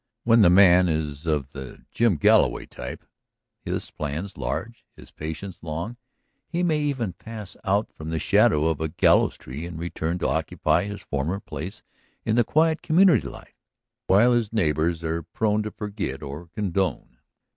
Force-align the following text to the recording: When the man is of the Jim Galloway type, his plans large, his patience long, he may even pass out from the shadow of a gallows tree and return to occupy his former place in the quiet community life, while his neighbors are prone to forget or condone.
When 0.23 0.41
the 0.41 0.49
man 0.49 0.89
is 0.89 1.27
of 1.27 1.51
the 1.51 1.85
Jim 1.91 2.15
Galloway 2.15 2.65
type, 2.65 3.05
his 3.61 3.91
plans 3.91 4.35
large, 4.35 4.83
his 4.97 5.11
patience 5.11 5.61
long, 5.61 5.95
he 6.47 6.63
may 6.63 6.79
even 6.79 7.13
pass 7.13 7.55
out 7.63 7.87
from 7.93 8.09
the 8.09 8.17
shadow 8.17 8.65
of 8.65 8.81
a 8.81 8.87
gallows 8.89 9.37
tree 9.37 9.63
and 9.67 9.77
return 9.77 10.17
to 10.17 10.27
occupy 10.27 10.85
his 10.85 11.03
former 11.03 11.39
place 11.39 11.83
in 12.25 12.35
the 12.35 12.43
quiet 12.43 12.81
community 12.81 13.27
life, 13.27 13.61
while 14.07 14.33
his 14.33 14.51
neighbors 14.51 15.03
are 15.03 15.21
prone 15.21 15.61
to 15.61 15.69
forget 15.69 16.23
or 16.23 16.47
condone. 16.47 17.19